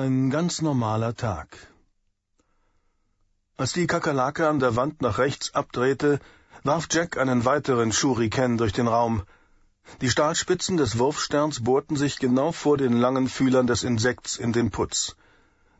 [0.00, 1.48] Ein ganz normaler Tag.
[3.56, 6.20] Als die Kakerlake an der Wand nach rechts abdrehte,
[6.62, 9.24] warf Jack einen weiteren Shuriken durch den Raum.
[10.00, 14.70] Die Stahlspitzen des Wurfsterns bohrten sich genau vor den langen Fühlern des Insekts in den
[14.70, 15.16] Putz.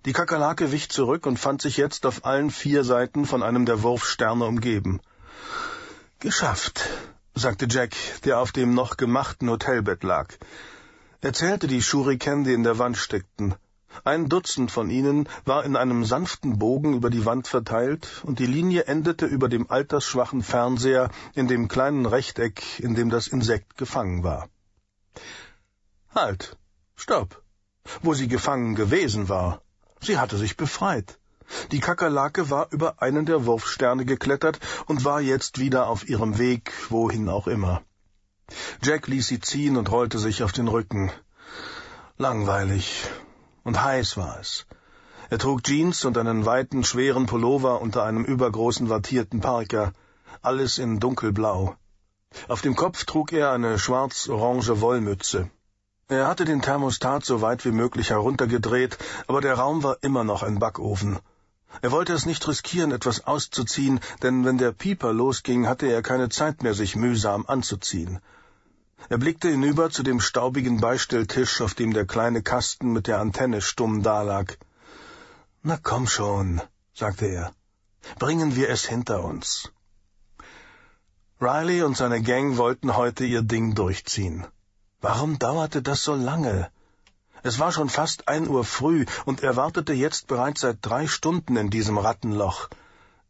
[0.04, 3.84] Die Kakerlake wich zurück und fand sich jetzt auf allen vier Seiten von einem der
[3.84, 5.00] Wurfsterne umgeben.
[6.18, 6.88] Geschafft,
[7.36, 7.94] sagte Jack,
[8.24, 10.34] der auf dem noch gemachten Hotelbett lag.
[11.20, 13.54] Er zählte die Shuriken, die in der Wand steckten.
[14.04, 18.46] Ein Dutzend von ihnen war in einem sanften Bogen über die Wand verteilt, und die
[18.46, 24.22] Linie endete über dem altersschwachen Fernseher in dem kleinen Rechteck, in dem das Insekt gefangen
[24.22, 24.48] war.
[26.14, 26.56] Halt.
[26.96, 27.42] Stopp.
[28.02, 29.62] Wo sie gefangen gewesen war.
[30.00, 31.18] Sie hatte sich befreit.
[31.72, 36.72] Die Kakerlake war über einen der Wurfsterne geklettert und war jetzt wieder auf ihrem Weg,
[36.90, 37.82] wohin auch immer.
[38.82, 41.10] Jack ließ sie ziehen und rollte sich auf den Rücken.
[42.16, 43.08] Langweilig.
[43.68, 44.64] Und heiß war es.
[45.28, 49.92] Er trug Jeans und einen weiten, schweren Pullover unter einem übergroßen wattierten Parker,
[50.40, 51.76] alles in dunkelblau.
[52.48, 55.50] Auf dem Kopf trug er eine schwarz-orange Wollmütze.
[56.08, 60.42] Er hatte den Thermostat so weit wie möglich heruntergedreht, aber der Raum war immer noch
[60.42, 61.18] ein Backofen.
[61.82, 66.30] Er wollte es nicht riskieren, etwas auszuziehen, denn wenn der Pieper losging, hatte er keine
[66.30, 68.20] Zeit mehr, sich mühsam anzuziehen.
[69.08, 73.62] Er blickte hinüber zu dem staubigen Beistelltisch, auf dem der kleine Kasten mit der Antenne
[73.62, 74.58] stumm dalag.
[75.62, 76.60] Na komm schon,
[76.92, 77.52] sagte er.
[78.18, 79.70] Bringen wir es hinter uns.
[81.40, 84.46] Riley und seine Gang wollten heute ihr Ding durchziehen.
[85.00, 86.70] Warum dauerte das so lange?
[87.42, 91.56] Es war schon fast ein Uhr früh, und er wartete jetzt bereits seit drei Stunden
[91.56, 92.68] in diesem Rattenloch.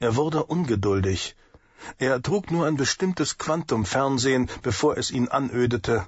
[0.00, 1.36] Er wurde ungeduldig.
[1.98, 6.06] Er trug nur ein bestimmtes Quantumfernsehen, bevor es ihn anödete.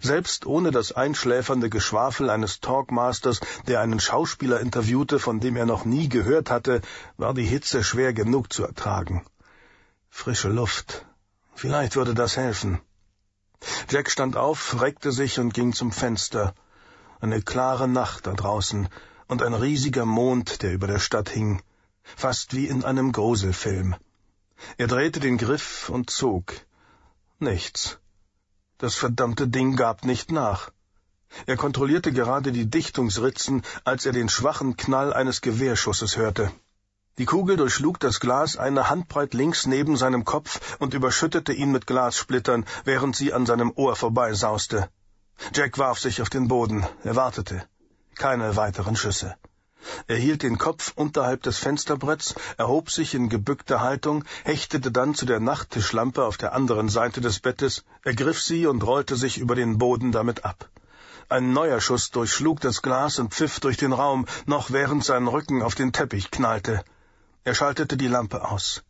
[0.00, 5.84] Selbst ohne das einschläfernde Geschwafel eines Talkmasters, der einen Schauspieler interviewte, von dem er noch
[5.84, 6.80] nie gehört hatte,
[7.16, 9.24] war die Hitze schwer genug zu ertragen.
[10.10, 11.06] Frische Luft.
[11.54, 12.80] Vielleicht würde das helfen.
[13.88, 16.54] Jack stand auf, reckte sich und ging zum Fenster.
[17.20, 18.88] Eine klare Nacht da draußen
[19.28, 21.62] und ein riesiger Mond, der über der Stadt hing,
[22.02, 23.96] fast wie in einem Gruselfilm.
[24.78, 26.54] Er drehte den Griff und zog.
[27.38, 27.98] Nichts.
[28.78, 30.70] Das verdammte Ding gab nicht nach.
[31.46, 36.52] Er kontrollierte gerade die Dichtungsritzen, als er den schwachen Knall eines Gewehrschusses hörte.
[37.18, 41.86] Die Kugel durchschlug das Glas eine Handbreit links neben seinem Kopf und überschüttete ihn mit
[41.86, 44.90] Glassplittern, während sie an seinem Ohr vorbeisauste.
[45.54, 46.86] Jack warf sich auf den Boden.
[47.04, 47.66] Er wartete.
[48.16, 49.36] Keine weiteren Schüsse.
[50.06, 55.26] Er hielt den Kopf unterhalb des Fensterbretts, erhob sich in gebückter Haltung, hechtete dann zu
[55.26, 59.78] der Nachttischlampe auf der anderen Seite des Bettes, ergriff sie und rollte sich über den
[59.78, 60.68] Boden damit ab.
[61.28, 65.60] Ein neuer Schuss durchschlug das Glas und pfiff durch den Raum, noch während sein Rücken
[65.60, 66.84] auf den Teppich knallte.
[67.42, 68.84] Er schaltete die Lampe aus.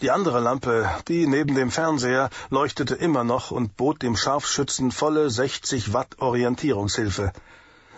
[0.00, 5.30] Die andere Lampe, die neben dem Fernseher, leuchtete immer noch und bot dem Scharfschützen volle
[5.30, 7.32] 60 Watt Orientierungshilfe.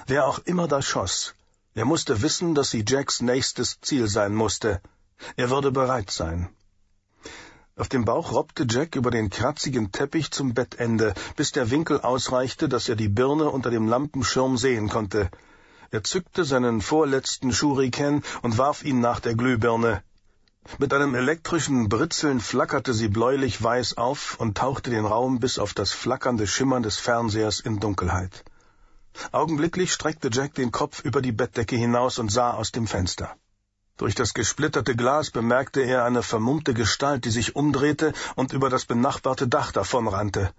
[0.07, 1.35] Wer auch immer da schoss,
[1.75, 4.81] er musste wissen, dass sie Jacks nächstes Ziel sein musste.
[5.37, 6.49] Er würde bereit sein.
[7.77, 12.69] Auf dem Bauch robbte Jack über den kratzigen Teppich zum Bettende, bis der Winkel ausreichte,
[12.69, 15.31] dass er die Birne unter dem Lampenschirm sehen konnte.
[15.93, 20.03] Er zückte seinen vorletzten Schuriken und warf ihn nach der Glühbirne.
[20.79, 25.93] Mit einem elektrischen Britzeln flackerte sie bläulich-weiß auf und tauchte den Raum bis auf das
[25.93, 28.45] flackernde Schimmern des Fernsehers in Dunkelheit.
[29.33, 33.37] Augenblicklich streckte Jack den Kopf über die Bettdecke hinaus und sah aus dem Fenster.
[33.97, 38.87] Durch das gesplitterte Glas bemerkte er eine vermummte Gestalt, die sich umdrehte und über das
[38.87, 40.55] benachbarte Dach davonrannte.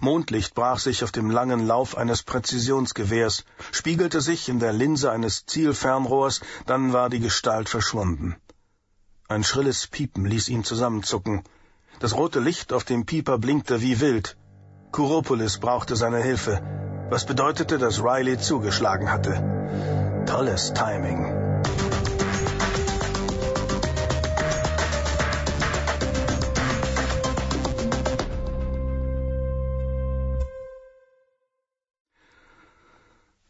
[0.00, 5.46] Mondlicht brach sich auf dem langen Lauf eines Präzisionsgewehrs, spiegelte sich in der Linse eines
[5.46, 8.36] Zielfernrohrs, dann war die Gestalt verschwunden.
[9.28, 11.44] Ein schrilles Piepen ließ ihn zusammenzucken.
[12.00, 14.36] Das rote Licht auf dem Pieper blinkte wie wild.
[14.90, 16.81] Kuropolis brauchte seine Hilfe
[17.12, 19.34] was bedeutete, dass Riley zugeschlagen hatte.
[20.24, 21.20] Tolles Timing.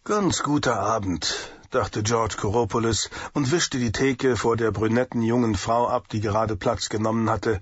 [0.03, 5.87] Ganz guter Abend, dachte George Kouropoulos und wischte die Theke vor der brünetten jungen Frau
[5.87, 7.61] ab, die gerade Platz genommen hatte.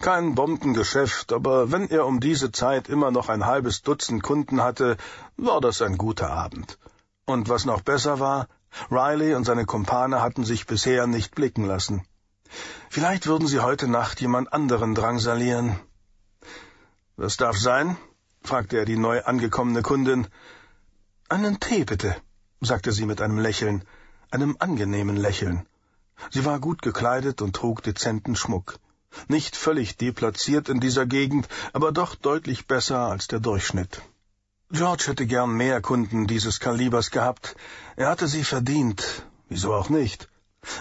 [0.00, 4.96] Kein Bombengeschäft, aber wenn er um diese Zeit immer noch ein halbes Dutzend Kunden hatte,
[5.36, 6.78] war das ein guter Abend.
[7.24, 8.48] Und was noch besser war,
[8.90, 12.06] Riley und seine Kumpane hatten sich bisher nicht blicken lassen.
[12.90, 15.78] Vielleicht würden sie heute Nacht jemand anderen drangsalieren.
[17.16, 17.96] Was darf sein?
[18.42, 20.28] fragte er die neu angekommene Kundin.
[21.28, 22.14] Einen Tee, bitte.
[22.60, 23.84] sagte sie mit einem Lächeln,
[24.30, 25.66] einem angenehmen Lächeln.
[26.30, 28.78] Sie war gut gekleidet und trug dezenten Schmuck.
[29.28, 34.00] Nicht völlig deplatziert in dieser Gegend, aber doch deutlich besser als der Durchschnitt.
[34.70, 37.54] George hätte gern mehr Kunden dieses Kalibers gehabt.
[37.94, 39.04] Er hatte sie verdient.
[39.48, 40.28] Wieso auch nicht?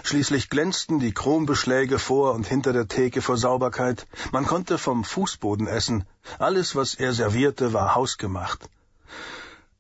[0.04, 4.08] Schließlich glänzten die Chrombeschläge vor und hinter der Theke vor Sauberkeit.
[4.32, 6.06] Man konnte vom Fußboden essen.
[6.40, 8.68] Alles, was er servierte, war hausgemacht.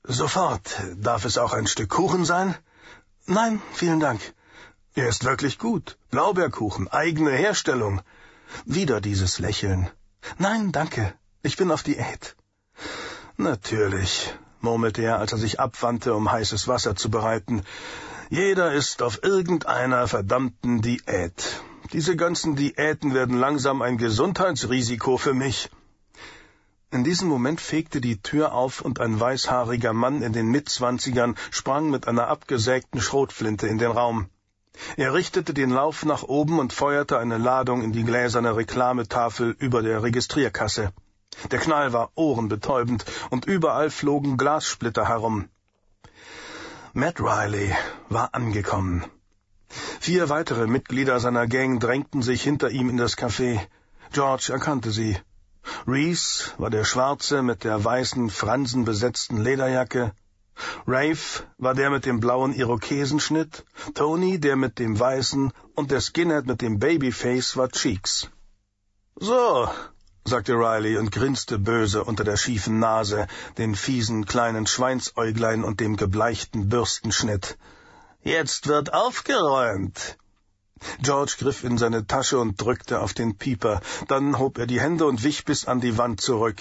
[0.03, 0.79] Sofort.
[0.97, 2.55] Darf es auch ein Stück Kuchen sein?
[3.25, 4.21] Nein, vielen Dank.
[4.93, 5.97] Er ist wirklich gut.
[6.11, 8.01] Blaubeerkuchen, eigene Herstellung.
[8.65, 9.89] Wieder dieses Lächeln.
[10.37, 11.13] Nein, danke.
[11.43, 12.35] Ich bin auf Diät.
[13.37, 17.63] Natürlich, murmelte er, als er sich abwandte, um heißes Wasser zu bereiten.
[18.29, 21.61] Jeder ist auf irgendeiner verdammten Diät.
[21.93, 25.69] Diese ganzen Diäten werden langsam ein Gesundheitsrisiko für mich.
[26.91, 31.89] In diesem Moment fegte die Tür auf und ein weißhaariger Mann in den Mitzwanzigern sprang
[31.89, 34.29] mit einer abgesägten Schrotflinte in den Raum.
[34.97, 39.81] Er richtete den Lauf nach oben und feuerte eine Ladung in die gläserne Reklametafel über
[39.81, 40.93] der Registrierkasse.
[41.51, 45.49] Der Knall war ohrenbetäubend und überall flogen Glassplitter herum.
[46.93, 47.75] Matt Riley
[48.09, 49.05] war angekommen.
[49.99, 53.59] Vier weitere Mitglieder seiner Gang drängten sich hinter ihm in das Café.
[54.13, 55.17] George erkannte sie.
[55.87, 60.13] Reese war der Schwarze mit der weißen, fransenbesetzten Lederjacke,
[60.87, 66.45] Rafe war der mit dem blauen Irokesenschnitt, Tony der mit dem weißen und der Skinhead
[66.45, 68.29] mit dem Babyface war Cheeks.
[69.17, 69.69] So,
[70.25, 75.97] sagte Riley und grinste böse unter der schiefen Nase, den fiesen kleinen Schweinsäuglein und dem
[75.97, 77.57] gebleichten Bürstenschnitt.
[78.23, 80.17] Jetzt wird aufgeräumt.
[81.01, 85.05] George griff in seine Tasche und drückte auf den Pieper, dann hob er die Hände
[85.05, 86.59] und wich bis an die Wand zurück.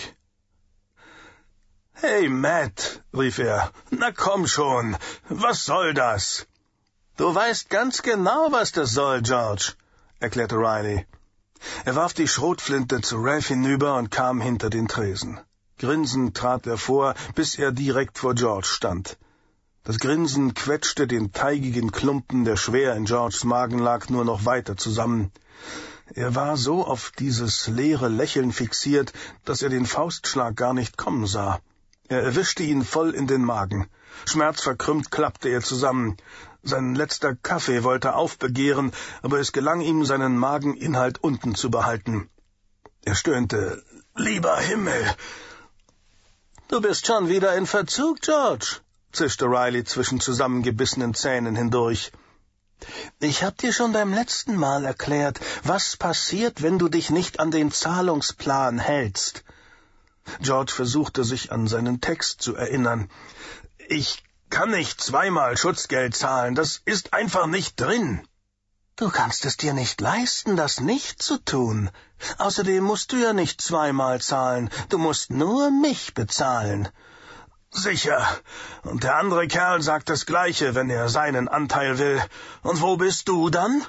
[1.96, 4.96] Hey, Matt, rief er, na komm schon,
[5.28, 6.44] was soll das?
[7.16, 9.74] Du weißt ganz genau, was das soll, George,
[10.18, 11.06] erklärte Riley.
[11.84, 15.38] Er warf die Schrotflinte zu Ralph hinüber und kam hinter den Tresen.
[15.78, 19.16] Grinsend trat er vor, bis er direkt vor George stand.
[19.84, 24.76] Das Grinsen quetschte den teigigen Klumpen, der schwer in Georges Magen lag, nur noch weiter
[24.76, 25.30] zusammen.
[26.12, 29.12] Er war so auf dieses leere Lächeln fixiert,
[29.44, 31.60] dass er den Faustschlag gar nicht kommen sah.
[32.08, 33.88] Er erwischte ihn voll in den Magen.
[34.26, 36.16] Schmerzverkrümmt klappte er zusammen.
[36.62, 38.92] Sein letzter Kaffee wollte aufbegehren,
[39.22, 42.28] aber es gelang ihm, seinen Mageninhalt unten zu behalten.
[43.04, 43.82] Er stöhnte.
[44.16, 45.14] Lieber Himmel!
[46.68, 48.80] Du bist schon wieder in Verzug, George,
[49.12, 52.12] zischte Riley zwischen zusammengebissenen Zähnen hindurch.
[53.20, 57.50] Ich hab dir schon beim letzten Mal erklärt, was passiert, wenn du dich nicht an
[57.50, 59.43] den Zahlungsplan hältst.
[60.40, 63.10] George versuchte sich an seinen Text zu erinnern.
[63.88, 68.26] Ich kann nicht zweimal Schutzgeld zahlen, das ist einfach nicht drin.
[68.96, 71.90] Du kannst es dir nicht leisten, das nicht zu tun.
[72.38, 76.88] Außerdem musst du ja nicht zweimal zahlen, du musst nur mich bezahlen.
[77.72, 78.24] Sicher.
[78.82, 82.22] Und der andere Kerl sagt das Gleiche, wenn er seinen Anteil will.
[82.62, 83.84] Und wo bist du dann?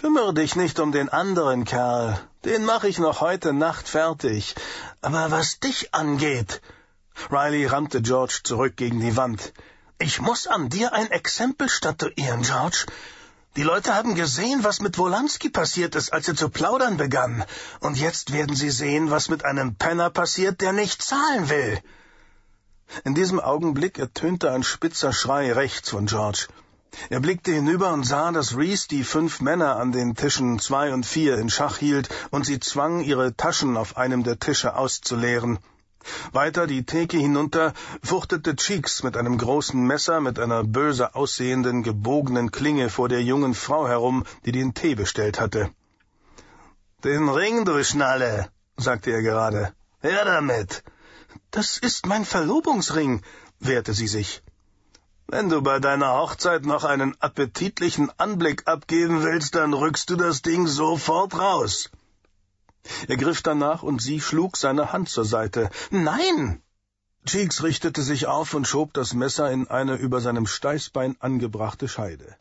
[0.00, 2.20] Kümmere dich nicht um den anderen Kerl.
[2.44, 4.54] Den mache ich noch heute Nacht fertig.
[5.00, 6.62] Aber was dich angeht.
[7.32, 9.52] Riley rammte George zurück gegen die Wand.
[9.98, 12.86] Ich muss an dir ein Exempel statuieren, George.
[13.56, 17.44] Die Leute haben gesehen, was mit Wolanski passiert ist, als er zu plaudern begann.
[17.80, 21.76] Und jetzt werden sie sehen, was mit einem Penner passiert, der nicht zahlen will.
[23.02, 26.46] In diesem Augenblick ertönte ein spitzer Schrei rechts von George.
[27.10, 31.04] Er blickte hinüber und sah, dass Reese die fünf Männer an den Tischen zwei und
[31.04, 35.58] vier in Schach hielt und sie zwang, ihre Taschen auf einem der Tische auszuleeren.
[36.32, 42.50] Weiter die Theke hinunter fuchtete Cheeks mit einem großen Messer mit einer böse aussehenden, gebogenen
[42.50, 45.70] Klinge vor der jungen Frau herum, die den Tee bestellt hatte.
[47.04, 49.72] Den Ring, du Schnalle, sagte er gerade.
[50.00, 50.82] Her damit.
[51.50, 53.22] Das ist mein Verlobungsring,
[53.60, 54.42] wehrte sie sich.
[55.30, 60.40] Wenn du bei deiner Hochzeit noch einen appetitlichen Anblick abgeben willst, dann rückst du das
[60.40, 61.90] Ding sofort raus.
[63.08, 65.68] Er griff danach und sie schlug seine Hand zur Seite.
[65.90, 66.62] Nein!
[67.26, 72.38] Cheeks richtete sich auf und schob das Messer in eine über seinem Steißbein angebrachte Scheide.